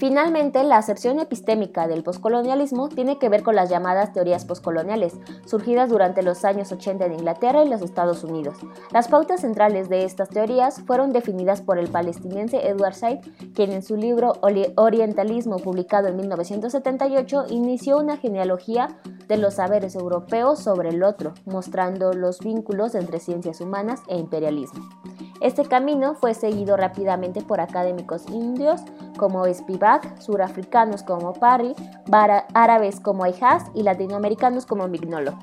Finalmente, 0.00 0.64
la 0.64 0.78
acepción 0.78 1.20
epistémica 1.20 1.86
del 1.86 2.02
poscolonialismo 2.02 2.88
tiene 2.88 3.18
que 3.18 3.28
ver 3.28 3.42
con 3.42 3.54
las 3.54 3.68
llamadas 3.68 4.14
teorías 4.14 4.46
poscoloniales, 4.46 5.12
surgidas 5.44 5.90
durante 5.90 6.22
los 6.22 6.42
años 6.46 6.72
80 6.72 7.04
en 7.04 7.12
Inglaterra 7.12 7.62
y 7.62 7.68
los 7.68 7.82
Estados 7.82 8.24
Unidos. 8.24 8.56
Las 8.92 9.08
pautas 9.08 9.42
centrales 9.42 9.90
de 9.90 10.06
estas 10.06 10.30
teorías 10.30 10.80
fueron 10.86 11.12
definidas 11.12 11.60
por 11.60 11.78
el 11.78 11.90
palestinense 11.90 12.66
Edward 12.66 12.94
Said, 12.94 13.18
quien 13.54 13.72
en 13.72 13.82
su 13.82 13.98
libro 13.98 14.32
Orientalismo, 14.76 15.58
publicado 15.58 16.08
en 16.08 16.16
1978, 16.16 17.44
inició 17.50 17.98
una 17.98 18.16
genealogía 18.16 18.96
de 19.28 19.36
los 19.36 19.56
saberes 19.56 19.94
europeos 19.96 20.60
sobre 20.60 20.88
el 20.88 21.02
otro, 21.02 21.34
mostrando 21.44 22.14
los 22.14 22.38
vínculos 22.38 22.94
entre 22.94 23.20
ciencias 23.20 23.60
humanas 23.60 24.00
e 24.08 24.16
imperialismo. 24.16 24.88
Este 25.40 25.64
camino 25.64 26.14
fue 26.14 26.34
seguido 26.34 26.76
rápidamente 26.76 27.40
por 27.40 27.60
académicos 27.60 28.28
indios 28.28 28.82
como 29.16 29.46
Spivak, 29.52 30.20
surafricanos 30.20 31.02
como 31.02 31.32
Parry, 31.32 31.74
árabes 32.52 33.00
como 33.00 33.24
Ayhaz 33.24 33.64
y 33.74 33.82
latinoamericanos 33.82 34.66
como 34.66 34.86
Mignolo. 34.86 35.38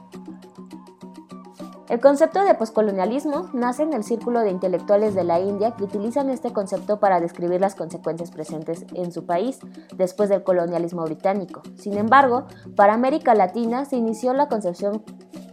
El 1.90 2.02
concepto 2.02 2.44
de 2.44 2.54
poscolonialismo 2.54 3.50
nace 3.54 3.84
en 3.84 3.94
el 3.94 4.04
círculo 4.04 4.42
de 4.42 4.50
intelectuales 4.50 5.16
de 5.16 5.24
la 5.24 5.40
India 5.40 5.72
que 5.72 5.86
utilizan 5.86 6.30
este 6.30 6.52
concepto 6.52 7.00
para 7.00 7.22
describir 7.22 7.62
las 7.62 7.76
consecuencias 7.76 8.30
presentes 8.30 8.86
en 8.94 9.14
su 9.14 9.26
país 9.26 9.60
después 9.96 10.28
del 10.28 10.44
colonialismo 10.44 11.06
británico. 11.06 11.62
Sin 11.78 11.98
embargo, 11.98 12.46
para 12.76 12.94
América 12.94 13.36
Latina 13.36 13.86
se 13.86 13.96
inició 13.96 14.34
la 14.34 14.50
concepción 14.50 15.02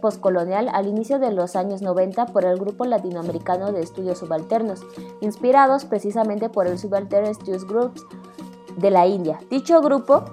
postcolonial 0.01 0.69
al 0.73 0.87
inicio 0.87 1.19
de 1.19 1.31
los 1.31 1.55
años 1.55 1.81
90 1.81 2.25
por 2.27 2.43
el 2.43 2.59
Grupo 2.59 2.83
Latinoamericano 2.85 3.71
de 3.71 3.79
Estudios 3.79 4.19
Subalternos, 4.19 4.81
inspirados 5.21 5.85
precisamente 5.85 6.49
por 6.49 6.67
el 6.67 6.77
Subaltern 6.77 7.33
Studies 7.33 7.65
Groups 7.65 8.05
de 8.75 8.91
la 8.91 9.07
India. 9.07 9.39
Dicho 9.49 9.81
grupo 9.81 10.25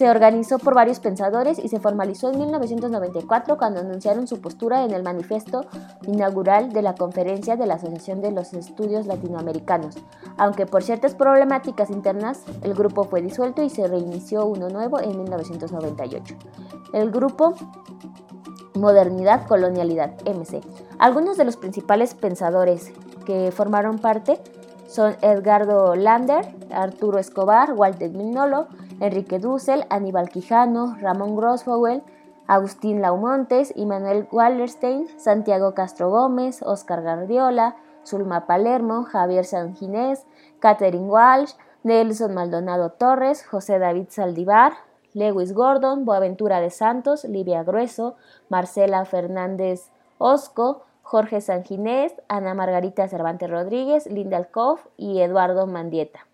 se 0.00 0.08
organizó 0.08 0.58
por 0.58 0.74
varios 0.74 0.98
pensadores 0.98 1.58
y 1.58 1.68
se 1.68 1.78
formalizó 1.78 2.30
en 2.30 2.38
1994 2.38 3.58
cuando 3.58 3.80
anunciaron 3.80 4.26
su 4.26 4.40
postura 4.40 4.82
en 4.82 4.92
el 4.92 5.02
manifiesto 5.02 5.66
inaugural 6.06 6.72
de 6.72 6.80
la 6.80 6.94
conferencia 6.94 7.56
de 7.56 7.66
la 7.66 7.74
Asociación 7.74 8.22
de 8.22 8.30
los 8.30 8.54
Estudios 8.54 9.04
Latinoamericanos. 9.04 9.98
Aunque 10.38 10.64
por 10.64 10.82
ciertas 10.82 11.14
problemáticas 11.14 11.90
internas, 11.90 12.40
el 12.62 12.72
grupo 12.72 13.04
fue 13.04 13.20
disuelto 13.20 13.62
y 13.62 13.68
se 13.68 13.86
reinició 13.88 14.46
uno 14.46 14.70
nuevo 14.70 14.98
en 15.00 15.18
1998. 15.18 16.34
El 16.94 17.10
grupo 17.10 17.52
Modernidad, 18.72 19.46
Colonialidad, 19.46 20.14
MC. 20.24 20.62
Algunos 20.98 21.36
de 21.36 21.44
los 21.44 21.58
principales 21.58 22.14
pensadores 22.14 22.90
que 23.26 23.52
formaron 23.52 23.98
parte 23.98 24.40
son 24.88 25.14
Edgardo 25.20 25.94
Lander, 25.94 26.48
Arturo 26.70 27.18
Escobar, 27.18 27.74
Walter 27.74 28.10
Mignolo, 28.12 28.66
Enrique 29.00 29.38
Dussel, 29.38 29.86
Aníbal 29.90 30.28
Quijano, 30.28 30.96
Ramón 31.00 31.34
Grosfoguel, 31.34 32.02
Agustín 32.46 33.00
Laumontes, 33.00 33.72
Immanuel 33.76 34.28
Wallerstein, 34.30 35.06
Santiago 35.18 35.74
Castro 35.74 36.10
Gómez, 36.10 36.62
Oscar 36.62 37.02
Gardiola, 37.02 37.76
Zulma 38.04 38.46
Palermo, 38.46 39.04
Javier 39.04 39.44
Sanginés, 39.44 40.26
Catherine 40.58 41.08
Walsh, 41.08 41.52
Nelson 41.82 42.34
Maldonado 42.34 42.90
Torres, 42.90 43.46
José 43.46 43.78
David 43.78 44.08
Saldivar, 44.10 44.74
Lewis 45.14 45.54
Gordon, 45.54 46.04
Boaventura 46.04 46.60
de 46.60 46.70
Santos, 46.70 47.24
Livia 47.24 47.62
Grueso, 47.62 48.16
Marcela 48.48 49.04
Fernández 49.04 49.90
Osco, 50.18 50.82
Jorge 51.02 51.40
Sanginés, 51.40 52.14
Ana 52.28 52.54
Margarita 52.54 53.08
Cervantes 53.08 53.50
Rodríguez, 53.50 54.06
Linda 54.06 54.36
Alcoff 54.36 54.86
y 54.96 55.20
Eduardo 55.20 55.66
Mandieta. 55.66 56.29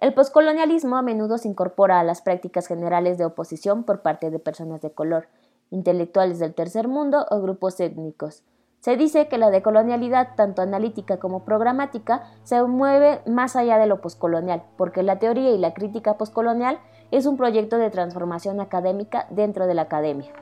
El 0.00 0.14
poscolonialismo 0.14 0.96
a 0.96 1.02
menudo 1.02 1.36
se 1.36 1.46
incorpora 1.46 2.00
a 2.00 2.04
las 2.04 2.22
prácticas 2.22 2.66
generales 2.66 3.18
de 3.18 3.26
oposición 3.26 3.84
por 3.84 4.00
parte 4.00 4.30
de 4.30 4.38
personas 4.38 4.80
de 4.80 4.92
color, 4.92 5.28
intelectuales 5.70 6.38
del 6.38 6.54
tercer 6.54 6.88
mundo 6.88 7.26
o 7.28 7.42
grupos 7.42 7.78
étnicos. 7.80 8.42
Se 8.80 8.96
dice 8.96 9.28
que 9.28 9.36
la 9.36 9.50
decolonialidad, 9.50 10.36
tanto 10.36 10.62
analítica 10.62 11.18
como 11.18 11.44
programática, 11.44 12.24
se 12.44 12.62
mueve 12.62 13.20
más 13.26 13.56
allá 13.56 13.76
de 13.76 13.86
lo 13.86 14.00
poscolonial, 14.00 14.62
porque 14.78 15.02
la 15.02 15.18
teoría 15.18 15.50
y 15.50 15.58
la 15.58 15.74
crítica 15.74 16.16
poscolonial 16.16 16.78
es 17.10 17.26
un 17.26 17.36
proyecto 17.36 17.76
de 17.76 17.90
transformación 17.90 18.58
académica 18.60 19.26
dentro 19.28 19.66
de 19.66 19.74
la 19.74 19.82
academia. 19.82 20.32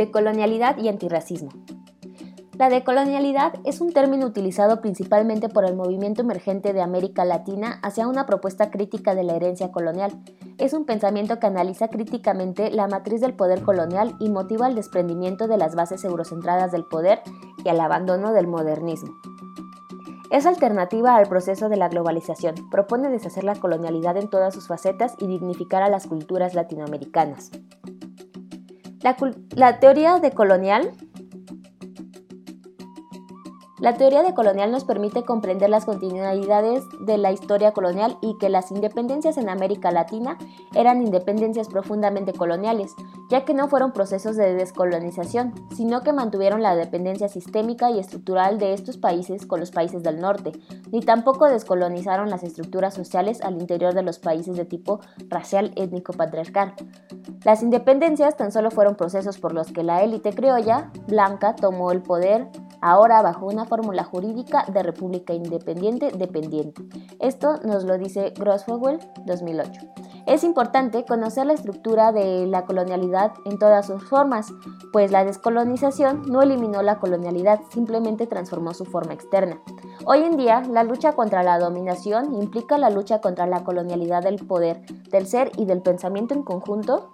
Decolonialidad 0.00 0.78
y 0.78 0.88
antirracismo. 0.88 1.50
La 2.56 2.70
decolonialidad 2.70 3.52
es 3.66 3.82
un 3.82 3.92
término 3.92 4.24
utilizado 4.24 4.80
principalmente 4.80 5.50
por 5.50 5.66
el 5.66 5.76
movimiento 5.76 6.22
emergente 6.22 6.72
de 6.72 6.80
América 6.80 7.26
Latina 7.26 7.78
hacia 7.82 8.08
una 8.08 8.24
propuesta 8.24 8.70
crítica 8.70 9.14
de 9.14 9.24
la 9.24 9.36
herencia 9.36 9.70
colonial. 9.70 10.18
Es 10.56 10.72
un 10.72 10.86
pensamiento 10.86 11.38
que 11.38 11.48
analiza 11.48 11.88
críticamente 11.88 12.70
la 12.70 12.88
matriz 12.88 13.20
del 13.20 13.34
poder 13.34 13.60
colonial 13.60 14.16
y 14.20 14.30
motiva 14.30 14.68
el 14.68 14.74
desprendimiento 14.74 15.48
de 15.48 15.58
las 15.58 15.74
bases 15.74 16.02
eurocentradas 16.02 16.72
del 16.72 16.86
poder 16.86 17.20
y 17.62 17.68
al 17.68 17.78
abandono 17.78 18.32
del 18.32 18.46
modernismo. 18.46 19.10
Es 20.30 20.46
alternativa 20.46 21.16
al 21.16 21.28
proceso 21.28 21.68
de 21.68 21.76
la 21.76 21.90
globalización, 21.90 22.54
propone 22.70 23.10
deshacer 23.10 23.44
la 23.44 23.56
colonialidad 23.56 24.16
en 24.16 24.30
todas 24.30 24.54
sus 24.54 24.66
facetas 24.66 25.14
y 25.18 25.26
dignificar 25.26 25.82
a 25.82 25.90
las 25.90 26.06
culturas 26.06 26.54
latinoamericanas. 26.54 27.50
La, 29.02 29.80
teoría 29.80 30.18
decolonial 30.18 30.92
la 33.78 33.94
teoría 33.94 34.22
de 34.22 34.34
colonial 34.34 34.70
nos 34.70 34.84
permite 34.84 35.24
comprender 35.24 35.70
las 35.70 35.86
continuidades 35.86 36.84
de 37.06 37.16
la 37.16 37.32
historia 37.32 37.72
colonial 37.72 38.18
y 38.20 38.36
que 38.36 38.50
las 38.50 38.70
independencias 38.70 39.38
en 39.38 39.48
América 39.48 39.90
Latina 39.90 40.36
eran 40.74 41.02
independencias 41.02 41.68
profundamente 41.68 42.34
coloniales, 42.34 42.94
ya 43.30 43.44
que 43.44 43.54
no 43.54 43.68
fueron 43.68 43.92
procesos 43.92 44.36
de 44.36 44.54
descolonización, 44.54 45.54
sino 45.74 46.02
que 46.02 46.12
mantuvieron 46.12 46.62
la 46.62 46.74
dependencia 46.74 47.28
sistémica 47.28 47.90
y 47.90 47.98
estructural 48.00 48.58
de 48.58 48.74
estos 48.74 48.98
países 48.98 49.46
con 49.46 49.60
los 49.60 49.70
países 49.70 50.02
del 50.02 50.20
norte, 50.20 50.52
ni 50.90 51.00
tampoco 51.00 51.48
descolonizaron 51.48 52.28
las 52.28 52.42
estructuras 52.42 52.92
sociales 52.92 53.40
al 53.40 53.54
interior 53.54 53.94
de 53.94 54.02
los 54.02 54.18
países 54.18 54.56
de 54.56 54.64
tipo 54.64 55.00
racial 55.28 55.72
étnico 55.76 56.12
patriarcal. 56.12 56.74
Las 57.44 57.62
independencias 57.62 58.36
tan 58.36 58.50
solo 58.52 58.70
fueron 58.70 58.96
procesos 58.96 59.38
por 59.38 59.54
los 59.54 59.72
que 59.72 59.84
la 59.84 60.02
élite 60.02 60.32
criolla 60.32 60.90
blanca 61.06 61.54
tomó 61.54 61.92
el 61.92 62.02
poder 62.02 62.48
ahora 62.80 63.22
bajo 63.22 63.46
una 63.46 63.64
fórmula 63.64 64.04
jurídica 64.04 64.64
de 64.72 64.82
república 64.82 65.32
independiente 65.32 66.10
dependiente. 66.10 66.82
Esto 67.20 67.58
nos 67.64 67.84
lo 67.84 67.96
dice 67.96 68.32
Grossfogel 68.36 68.98
2008. 69.26 69.80
Es 70.26 70.44
importante 70.44 71.04
conocer 71.04 71.46
la 71.46 71.54
estructura 71.54 72.12
de 72.12 72.46
la 72.46 72.64
colonialidad 72.64 73.19
en 73.44 73.58
todas 73.58 73.86
sus 73.86 74.02
formas, 74.04 74.52
pues 74.92 75.10
la 75.10 75.24
descolonización 75.24 76.22
no 76.26 76.42
eliminó 76.42 76.82
la 76.82 76.98
colonialidad, 76.98 77.60
simplemente 77.70 78.26
transformó 78.26 78.74
su 78.74 78.84
forma 78.84 79.12
externa. 79.12 79.60
Hoy 80.04 80.22
en 80.22 80.36
día, 80.36 80.62
la 80.62 80.84
lucha 80.84 81.12
contra 81.12 81.42
la 81.42 81.58
dominación 81.58 82.34
implica 82.34 82.78
la 82.78 82.90
lucha 82.90 83.20
contra 83.20 83.46
la 83.46 83.64
colonialidad 83.64 84.22
del 84.22 84.44
poder, 84.46 84.82
del 85.10 85.26
ser 85.26 85.52
y 85.56 85.64
del 85.66 85.82
pensamiento 85.82 86.34
en 86.34 86.42
conjunto 86.42 87.10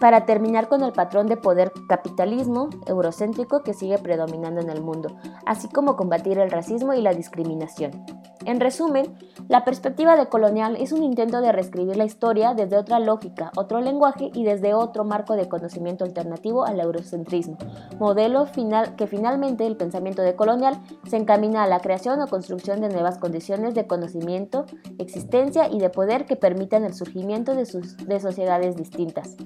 para 0.00 0.26
terminar 0.26 0.68
con 0.68 0.82
el 0.82 0.92
patrón 0.92 1.26
de 1.26 1.36
poder 1.36 1.72
capitalismo 1.88 2.68
eurocéntrico 2.86 3.62
que 3.62 3.74
sigue 3.74 3.98
predominando 3.98 4.60
en 4.60 4.70
el 4.70 4.82
mundo, 4.82 5.16
así 5.44 5.68
como 5.68 5.96
combatir 5.96 6.38
el 6.38 6.50
racismo 6.50 6.94
y 6.94 7.00
la 7.00 7.14
discriminación. 7.14 8.04
En 8.44 8.60
resumen, 8.60 9.12
la 9.48 9.64
perspectiva 9.64 10.16
de 10.16 10.28
colonial 10.28 10.76
es 10.76 10.92
un 10.92 11.02
intento 11.02 11.40
de 11.40 11.50
reescribir 11.50 11.96
la 11.96 12.04
historia 12.04 12.54
desde 12.54 12.76
otra 12.76 13.00
lógica, 13.00 13.50
otro 13.56 13.80
lenguaje 13.80 14.30
y 14.34 14.44
desde 14.44 14.72
otro 14.72 15.04
marco 15.04 15.34
de 15.34 15.48
conocimiento 15.48 16.04
alternativo 16.04 16.64
al 16.64 16.78
eurocentrismo, 16.78 17.58
modelo 17.98 18.46
final 18.46 18.94
que 18.94 19.08
finalmente 19.08 19.66
el 19.66 19.76
pensamiento 19.76 20.22
de 20.22 20.36
colonial 20.36 20.80
se 21.08 21.16
encamina 21.16 21.64
a 21.64 21.66
la 21.66 21.80
creación 21.80 22.20
o 22.20 22.28
construcción 22.28 22.80
de 22.80 22.88
nuevas 22.88 23.18
condiciones 23.18 23.74
de 23.74 23.88
conocimiento, 23.88 24.64
existencia 24.98 25.68
y 25.68 25.80
de 25.80 25.90
poder 25.90 26.24
que 26.24 26.36
permitan 26.36 26.84
el 26.84 26.94
surgimiento 26.94 27.56
de, 27.56 27.64
de 28.06 28.20
sociedades 28.20 28.76
distintas. 28.76 29.36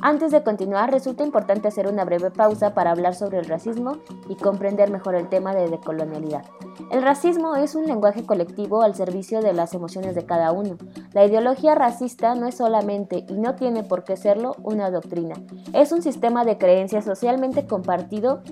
Antes 0.00 0.30
de 0.30 0.44
continuar, 0.44 0.92
resulta 0.92 1.24
importante 1.24 1.66
hacer 1.66 1.88
una 1.88 2.04
breve 2.04 2.30
pausa 2.30 2.72
para 2.72 2.92
hablar 2.92 3.16
sobre 3.16 3.38
el 3.38 3.46
racismo 3.46 3.98
y 4.28 4.36
comprender 4.36 4.90
mejor 4.92 5.16
el 5.16 5.28
tema 5.28 5.56
de 5.56 5.68
decolonialidad. 5.68 6.44
El 6.92 7.02
racismo 7.02 7.56
es 7.56 7.74
un 7.74 7.86
lenguaje 7.86 8.24
colectivo 8.24 8.82
al 8.82 8.94
servicio 8.94 9.40
de 9.42 9.52
las 9.52 9.74
emociones 9.74 10.14
de 10.14 10.24
cada 10.24 10.52
uno. 10.52 10.76
La 11.12 11.24
ideología 11.24 11.74
racista 11.74 12.36
no 12.36 12.46
es 12.46 12.56
solamente, 12.56 13.26
y 13.28 13.34
no 13.34 13.56
tiene 13.56 13.82
por 13.82 14.04
qué 14.04 14.16
serlo, 14.16 14.54
una 14.62 14.88
doctrina. 14.92 15.34
Es 15.72 15.90
un 15.90 16.00
sistema 16.00 16.44
de 16.44 16.58
creencias 16.58 17.04
socialmente 17.04 17.66
compartido 17.66 18.42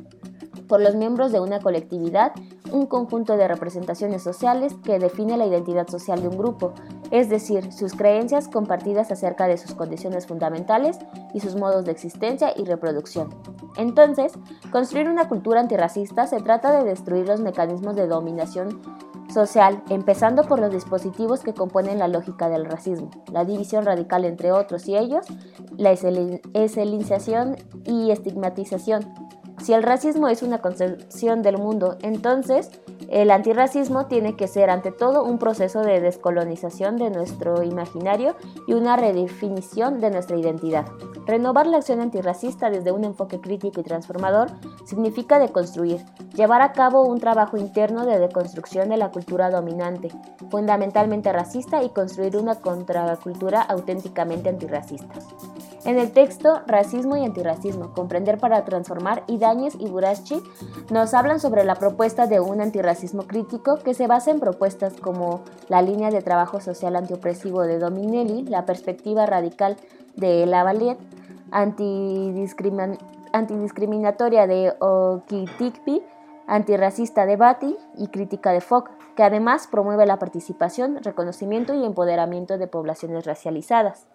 por 0.68 0.80
los 0.80 0.94
miembros 0.94 1.32
de 1.32 1.40
una 1.40 1.60
colectividad, 1.60 2.32
un 2.72 2.86
conjunto 2.86 3.36
de 3.36 3.48
representaciones 3.48 4.22
sociales 4.22 4.74
que 4.84 4.98
define 4.98 5.36
la 5.36 5.46
identidad 5.46 5.88
social 5.88 6.20
de 6.20 6.28
un 6.28 6.36
grupo, 6.36 6.72
es 7.10 7.28
decir, 7.28 7.72
sus 7.72 7.94
creencias 7.94 8.48
compartidas 8.48 9.10
acerca 9.10 9.46
de 9.46 9.58
sus 9.58 9.74
condiciones 9.74 10.26
fundamentales 10.26 10.98
y 11.32 11.40
sus 11.40 11.56
modos 11.56 11.84
de 11.84 11.92
existencia 11.92 12.52
y 12.56 12.64
reproducción. 12.64 13.34
Entonces, 13.76 14.32
construir 14.70 15.08
una 15.08 15.28
cultura 15.28 15.60
antirracista 15.60 16.26
se 16.26 16.40
trata 16.40 16.72
de 16.72 16.84
destruir 16.84 17.26
los 17.26 17.40
mecanismos 17.40 17.94
de 17.94 18.06
dominación 18.06 18.80
social, 19.32 19.82
empezando 19.90 20.44
por 20.44 20.60
los 20.60 20.72
dispositivos 20.72 21.40
que 21.40 21.52
componen 21.52 21.98
la 21.98 22.08
lógica 22.08 22.48
del 22.48 22.64
racismo, 22.64 23.10
la 23.30 23.44
división 23.44 23.84
radical 23.84 24.24
entre 24.24 24.52
otros 24.52 24.88
y 24.88 24.96
ellos, 24.96 25.26
la 25.76 25.90
escenización 25.92 27.56
y 27.84 28.12
estigmatización, 28.12 29.04
si 29.62 29.72
el 29.72 29.82
racismo 29.82 30.28
es 30.28 30.42
una 30.42 30.58
concepción 30.58 31.42
del 31.42 31.58
mundo, 31.58 31.96
entonces 32.02 32.70
el 33.08 33.30
antirracismo 33.30 34.06
tiene 34.06 34.36
que 34.36 34.48
ser 34.48 34.70
ante 34.70 34.92
todo 34.92 35.24
un 35.24 35.38
proceso 35.38 35.80
de 35.80 36.00
descolonización 36.00 36.96
de 36.96 37.10
nuestro 37.10 37.62
imaginario 37.62 38.36
y 38.66 38.74
una 38.74 38.96
redefinición 38.96 40.00
de 40.00 40.10
nuestra 40.10 40.36
identidad. 40.36 40.86
Renovar 41.26 41.66
la 41.66 41.78
acción 41.78 42.00
antirracista 42.00 42.70
desde 42.70 42.92
un 42.92 43.04
enfoque 43.04 43.40
crítico 43.40 43.80
y 43.80 43.84
transformador 43.84 44.48
significa 44.84 45.38
deconstruir, 45.38 46.04
llevar 46.34 46.62
a 46.62 46.72
cabo 46.72 47.02
un 47.02 47.18
trabajo 47.18 47.56
interno 47.56 48.06
de 48.06 48.18
deconstrucción 48.18 48.88
de 48.88 48.96
la 48.96 49.10
cultura 49.10 49.50
dominante, 49.50 50.10
fundamentalmente 50.50 51.32
racista, 51.32 51.82
y 51.82 51.90
construir 51.90 52.36
una 52.36 52.56
contracultura 52.56 53.62
auténticamente 53.62 54.48
antirracista. 54.48 55.14
En 55.86 55.98
el 56.00 56.10
texto 56.10 56.62
Racismo 56.66 57.16
y 57.16 57.24
Antirracismo, 57.24 57.92
Comprender 57.92 58.38
para 58.38 58.64
Transformar, 58.64 59.22
Idañez 59.28 59.76
y 59.78 59.88
Burachi 59.88 60.42
nos 60.90 61.14
hablan 61.14 61.38
sobre 61.38 61.62
la 61.62 61.76
propuesta 61.76 62.26
de 62.26 62.40
un 62.40 62.60
antirracismo 62.60 63.28
crítico 63.28 63.76
que 63.76 63.94
se 63.94 64.08
basa 64.08 64.32
en 64.32 64.40
propuestas 64.40 64.94
como 64.94 65.42
la 65.68 65.82
línea 65.82 66.10
de 66.10 66.22
trabajo 66.22 66.60
social 66.60 66.96
antiopresivo 66.96 67.62
de 67.62 67.78
Dominelli, 67.78 68.42
la 68.46 68.66
perspectiva 68.66 69.26
radical 69.26 69.76
de 70.16 70.44
Lavalette, 70.46 70.98
antidiscriminatoria 71.52 74.48
de 74.48 74.74
Okitikpi, 74.80 76.02
antirracista 76.48 77.26
de 77.26 77.36
Bati 77.36 77.76
y 77.96 78.08
crítica 78.08 78.50
de 78.50 78.60
Fock, 78.60 78.90
que 79.14 79.22
además 79.22 79.68
promueve 79.68 80.04
la 80.04 80.18
participación, 80.18 81.00
reconocimiento 81.04 81.74
y 81.74 81.84
empoderamiento 81.84 82.58
de 82.58 82.66
poblaciones 82.66 83.24
racializadas. 83.24 84.08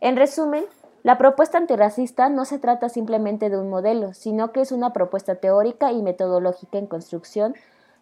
En 0.00 0.16
resumen, 0.16 0.64
la 1.04 1.18
propuesta 1.18 1.58
antirracista 1.58 2.30
no 2.30 2.46
se 2.46 2.58
trata 2.58 2.88
simplemente 2.88 3.50
de 3.50 3.58
un 3.58 3.68
modelo, 3.68 4.14
sino 4.14 4.52
que 4.52 4.62
es 4.62 4.72
una 4.72 4.94
propuesta 4.94 5.34
teórica 5.34 5.92
y 5.92 6.02
metodológica 6.02 6.78
en 6.78 6.86
construcción 6.86 7.54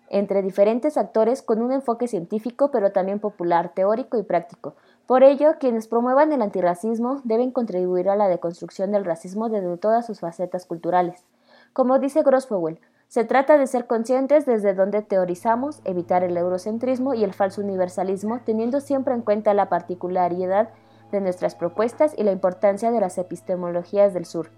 entre 0.08 0.40
diferentes 0.40 0.96
actores 0.96 1.42
con 1.42 1.62
un 1.62 1.72
enfoque 1.72 2.06
científico 2.06 2.70
pero 2.70 2.92
también 2.92 3.18
popular, 3.18 3.72
teórico 3.74 4.18
y 4.18 4.22
práctico. 4.22 4.76
Por 5.06 5.24
ello, 5.24 5.54
quienes 5.58 5.88
promuevan 5.88 6.30
el 6.30 6.42
antirracismo 6.42 7.20
deben 7.24 7.50
contribuir 7.50 8.08
a 8.08 8.14
la 8.14 8.28
deconstrucción 8.28 8.92
del 8.92 9.04
racismo 9.04 9.48
desde 9.48 9.76
todas 9.78 10.06
sus 10.06 10.20
facetas 10.20 10.64
culturales. 10.64 11.24
Como 11.72 11.98
dice 11.98 12.22
Grosfowl, 12.22 12.78
se 13.08 13.24
trata 13.24 13.58
de 13.58 13.66
ser 13.66 13.88
conscientes 13.88 14.46
desde 14.46 14.74
donde 14.74 15.02
teorizamos, 15.02 15.80
evitar 15.84 16.22
el 16.22 16.36
eurocentrismo 16.36 17.14
y 17.14 17.24
el 17.24 17.34
falso 17.34 17.62
universalismo, 17.62 18.42
teniendo 18.44 18.80
siempre 18.80 19.12
en 19.12 19.22
cuenta 19.22 19.54
la 19.54 19.68
particularidad 19.68 20.68
de 21.12 21.20
nuestras 21.20 21.54
propuestas 21.54 22.14
y 22.16 22.24
la 22.24 22.32
importancia 22.32 22.90
de 22.90 23.00
las 23.00 23.18
epistemologías 23.18 24.12
del 24.12 24.24
sur 24.24 24.50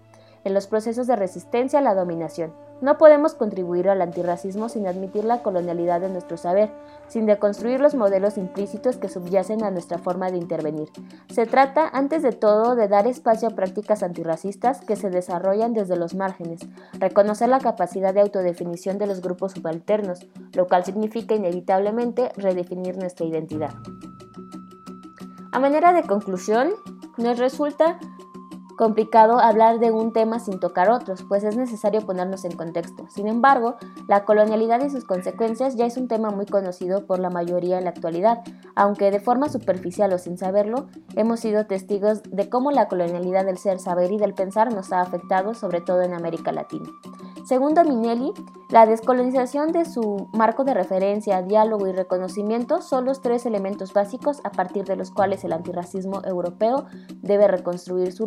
en 0.45 0.53
los 0.53 0.67
procesos 0.67 1.07
de 1.07 1.17
resistencia 1.17 1.79
a 1.79 1.81
la 1.81 1.95
dominación. 1.95 2.53
No 2.81 2.97
podemos 2.97 3.33
contribuir 3.33 3.89
al 3.89 4.01
antirracismo 4.01 4.69
sin 4.69 4.85
admitir 4.85 5.25
la 5.25 5.41
colonialidad 5.41 6.01
de 6.01 6.09
nuestro 6.09 6.37
saber, 6.37 6.69
sin 7.07 7.25
deconstruir 7.25 7.79
los 7.79 7.95
modelos 7.95 8.37
implícitos 8.37 8.97
que 8.97 9.09
subyacen 9.09 9.63
a 9.63 9.71
nuestra 9.71 9.97
forma 9.97 10.29
de 10.29 10.37
intervenir. 10.37 10.89
Se 11.29 11.45
trata, 11.45 11.89
antes 11.91 12.21
de 12.21 12.31
todo, 12.31 12.75
de 12.75 12.87
dar 12.87 13.07
espacio 13.07 13.47
a 13.47 13.55
prácticas 13.55 14.03
antirracistas 14.03 14.81
que 14.81 14.95
se 14.95 15.09
desarrollan 15.09 15.73
desde 15.73 15.95
los 15.95 16.15
márgenes, 16.15 16.61
reconocer 16.93 17.49
la 17.49 17.59
capacidad 17.59 18.13
de 18.13 18.21
autodefinición 18.21 18.97
de 18.97 19.07
los 19.07 19.21
grupos 19.21 19.53
subalternos, 19.53 20.27
lo 20.53 20.67
cual 20.67 20.85
significa 20.85 21.33
inevitablemente 21.33 22.31
redefinir 22.35 22.97
nuestra 22.97 23.25
identidad. 23.25 23.71
A 25.55 25.59
manera 25.59 25.93
de 25.93 26.03
conclusión, 26.03 26.71
nos 27.17 27.39
resulta 27.39 27.97
complicado 28.75 29.39
hablar 29.39 29.79
de 29.79 29.91
un 29.91 30.13
tema 30.13 30.39
sin 30.39 30.59
tocar 30.59 30.89
otros, 30.89 31.23
pues 31.27 31.43
es 31.43 31.57
necesario 31.57 32.01
ponernos 32.01 32.45
en 32.45 32.55
contexto. 32.55 33.07
Sin 33.09 33.27
embargo, 33.27 33.75
la 34.07 34.25
colonialidad 34.25 34.83
y 34.83 34.89
sus 34.89 35.05
consecuencias 35.05 35.75
ya 35.75 35.85
es 35.85 35.97
un 35.97 36.07
tema 36.07 36.29
muy 36.31 36.45
conocido 36.45 37.05
por 37.05 37.19
la 37.19 37.29
mayoría 37.29 37.77
en 37.77 37.85
la 37.85 37.91
actualidad, 37.91 38.43
aunque 38.75 39.11
de 39.11 39.19
forma 39.19 39.49
superficial 39.49 40.13
o 40.13 40.17
sin 40.17 40.37
saberlo, 40.37 40.87
hemos 41.15 41.39
sido 41.39 41.65
testigos 41.65 42.21
de 42.23 42.49
cómo 42.49 42.71
la 42.71 42.87
colonialidad 42.87 43.45
del 43.45 43.57
ser, 43.57 43.79
saber 43.79 44.11
y 44.11 44.17
del 44.17 44.33
pensar 44.33 44.73
nos 44.73 44.91
ha 44.91 45.01
afectado, 45.01 45.53
sobre 45.53 45.81
todo 45.81 46.01
en 46.01 46.13
América 46.13 46.51
Latina. 46.51 46.89
Según 47.45 47.75
Dominelli, 47.75 48.33
la 48.71 48.87
descolonización 48.87 49.71
de 49.71 49.85
su 49.85 50.27
marco 50.33 50.63
de 50.63 50.73
referencia, 50.73 51.43
diálogo 51.43 51.87
y 51.87 51.91
reconocimiento 51.91 52.81
son 52.81 53.05
los 53.05 53.21
tres 53.21 53.45
elementos 53.45 53.93
básicos 53.93 54.41
a 54.43 54.49
partir 54.49 54.85
de 54.85 54.95
los 54.95 55.11
cuales 55.11 55.43
el 55.43 55.53
antirracismo 55.53 56.23
europeo 56.25 56.87
debe 57.21 57.47
reconstruir 57.47 58.11
su 58.11 58.25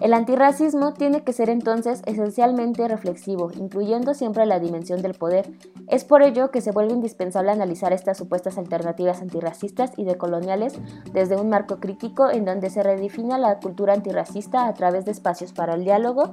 El 0.00 0.14
antirracismo 0.14 0.94
tiene 0.94 1.22
que 1.22 1.32
ser 1.32 1.48
entonces 1.48 2.02
esencialmente 2.06 2.88
reflexivo, 2.88 3.52
incluyendo 3.52 4.14
siempre 4.14 4.46
la 4.46 4.58
dimensión 4.58 5.00
del 5.00 5.14
poder. 5.14 5.52
Es 5.86 6.04
por 6.04 6.22
ello 6.22 6.50
que 6.50 6.60
se 6.60 6.72
vuelve 6.72 6.92
indispensable 6.92 7.52
analizar 7.52 7.92
estas 7.92 8.18
supuestas 8.18 8.58
alternativas 8.58 9.22
antirracistas 9.22 9.92
y 9.96 10.04
decoloniales 10.04 10.74
desde 11.12 11.36
un 11.36 11.48
marco 11.48 11.78
crítico 11.78 12.30
en 12.30 12.44
donde 12.44 12.70
se 12.70 12.82
redefina 12.82 13.38
la 13.38 13.60
cultura 13.60 13.94
antirracista 13.94 14.66
a 14.66 14.74
través 14.74 15.04
de 15.04 15.12
espacios 15.12 15.52
para 15.52 15.74
el 15.74 15.84
diálogo 15.84 16.32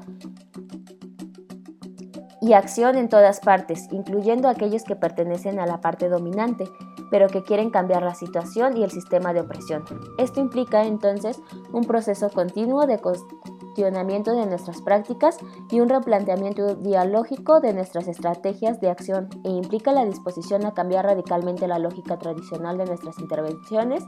y 2.41 2.53
acción 2.53 2.97
en 2.97 3.09
todas 3.09 3.39
partes, 3.39 3.87
incluyendo 3.91 4.47
aquellos 4.47 4.83
que 4.83 4.95
pertenecen 4.95 5.59
a 5.59 5.65
la 5.65 5.81
parte 5.81 6.09
dominante, 6.09 6.65
pero 7.11 7.27
que 7.27 7.43
quieren 7.43 7.69
cambiar 7.69 8.03
la 8.03 8.15
situación 8.15 8.77
y 8.77 8.83
el 8.83 8.91
sistema 8.91 9.33
de 9.33 9.41
opresión. 9.41 9.83
Esto 10.17 10.39
implica 10.39 10.85
entonces 10.85 11.41
un 11.71 11.83
proceso 11.83 12.29
continuo 12.29 12.85
de 12.85 12.99
cuestionamiento 12.99 14.33
de 14.33 14.45
nuestras 14.45 14.81
prácticas 14.81 15.37
y 15.69 15.79
un 15.79 15.89
replanteamiento 15.89 16.75
dialógico 16.75 17.59
de 17.59 17.73
nuestras 17.73 18.07
estrategias 18.07 18.79
de 18.79 18.89
acción 18.89 19.29
e 19.43 19.49
implica 19.49 19.91
la 19.91 20.05
disposición 20.05 20.65
a 20.65 20.73
cambiar 20.73 21.05
radicalmente 21.05 21.67
la 21.67 21.79
lógica 21.79 22.17
tradicional 22.17 22.77
de 22.77 22.85
nuestras 22.85 23.19
intervenciones, 23.19 24.03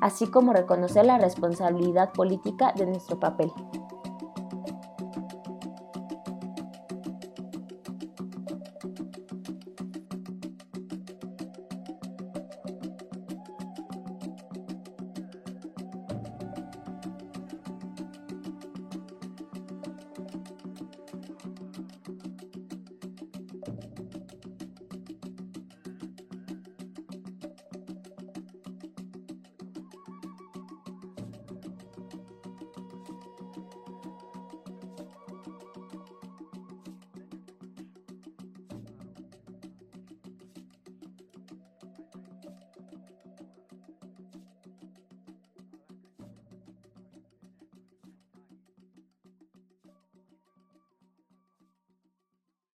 así 0.00 0.26
como 0.26 0.52
reconocer 0.52 1.06
la 1.06 1.18
responsabilidad 1.18 2.12
política 2.12 2.72
de 2.76 2.86
nuestro 2.86 3.18
papel. 3.18 3.52